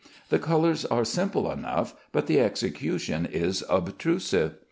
[0.29, 4.55] The colors are simple enough, but the execution is obtrusive.